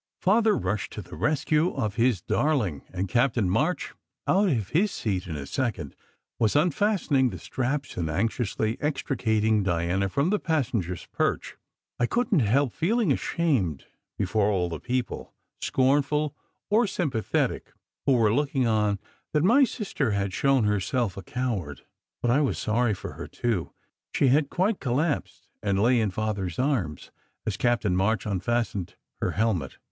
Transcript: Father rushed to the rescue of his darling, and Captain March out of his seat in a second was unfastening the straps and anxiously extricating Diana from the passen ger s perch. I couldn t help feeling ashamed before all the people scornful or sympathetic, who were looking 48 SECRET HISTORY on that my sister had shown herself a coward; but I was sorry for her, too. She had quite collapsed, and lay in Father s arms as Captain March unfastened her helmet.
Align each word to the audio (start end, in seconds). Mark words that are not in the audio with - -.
Father 0.19 0.57
rushed 0.57 0.91
to 0.93 1.03
the 1.03 1.15
rescue 1.15 1.75
of 1.75 1.93
his 1.93 2.23
darling, 2.23 2.81
and 2.91 3.07
Captain 3.07 3.47
March 3.47 3.93
out 4.25 4.49
of 4.49 4.69
his 4.69 4.91
seat 4.91 5.27
in 5.27 5.35
a 5.35 5.45
second 5.45 5.95
was 6.39 6.55
unfastening 6.55 7.29
the 7.29 7.37
straps 7.37 7.95
and 7.97 8.09
anxiously 8.09 8.79
extricating 8.81 9.61
Diana 9.61 10.09
from 10.09 10.31
the 10.31 10.39
passen 10.39 10.81
ger 10.81 10.93
s 10.95 11.05
perch. 11.11 11.55
I 11.99 12.07
couldn 12.07 12.39
t 12.39 12.45
help 12.45 12.73
feeling 12.73 13.11
ashamed 13.11 13.85
before 14.17 14.49
all 14.49 14.69
the 14.69 14.79
people 14.79 15.35
scornful 15.61 16.35
or 16.71 16.87
sympathetic, 16.87 17.71
who 18.07 18.13
were 18.13 18.33
looking 18.33 18.63
48 18.63 18.63
SECRET 18.63 18.89
HISTORY 18.89 18.89
on 18.89 18.99
that 19.33 19.43
my 19.53 19.63
sister 19.63 20.11
had 20.13 20.33
shown 20.33 20.63
herself 20.63 21.15
a 21.15 21.21
coward; 21.21 21.81
but 22.23 22.31
I 22.31 22.41
was 22.41 22.57
sorry 22.57 22.95
for 22.95 23.13
her, 23.13 23.27
too. 23.27 23.71
She 24.15 24.29
had 24.29 24.49
quite 24.49 24.79
collapsed, 24.79 25.47
and 25.61 25.79
lay 25.79 25.99
in 25.99 26.09
Father 26.09 26.47
s 26.47 26.57
arms 26.57 27.11
as 27.45 27.55
Captain 27.55 27.95
March 27.95 28.25
unfastened 28.25 28.95
her 29.21 29.33
helmet. 29.33 29.77